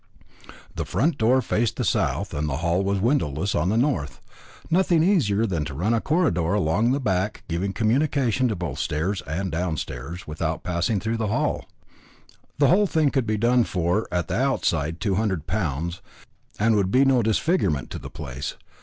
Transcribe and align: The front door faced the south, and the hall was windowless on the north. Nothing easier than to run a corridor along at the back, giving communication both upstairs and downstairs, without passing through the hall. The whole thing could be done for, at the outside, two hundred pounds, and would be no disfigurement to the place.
The 0.75 0.83
front 0.83 1.19
door 1.19 1.43
faced 1.43 1.75
the 1.75 1.83
south, 1.85 2.33
and 2.33 2.49
the 2.49 2.57
hall 2.65 2.83
was 2.83 2.99
windowless 2.99 3.53
on 3.53 3.69
the 3.69 3.77
north. 3.77 4.19
Nothing 4.71 5.03
easier 5.03 5.45
than 5.45 5.63
to 5.65 5.75
run 5.75 5.93
a 5.93 6.01
corridor 6.01 6.55
along 6.55 6.87
at 6.87 6.93
the 6.93 6.99
back, 6.99 7.43
giving 7.47 7.71
communication 7.71 8.47
both 8.47 8.77
upstairs 8.79 9.21
and 9.27 9.51
downstairs, 9.51 10.25
without 10.25 10.63
passing 10.63 10.99
through 10.99 11.17
the 11.17 11.27
hall. 11.27 11.67
The 12.57 12.69
whole 12.69 12.87
thing 12.87 13.11
could 13.11 13.27
be 13.27 13.37
done 13.37 13.63
for, 13.63 14.07
at 14.11 14.27
the 14.27 14.41
outside, 14.41 14.99
two 14.99 15.13
hundred 15.13 15.45
pounds, 15.45 16.01
and 16.57 16.75
would 16.75 16.89
be 16.89 17.05
no 17.05 17.21
disfigurement 17.21 17.91
to 17.91 17.99
the 17.99 18.09
place. 18.09 18.55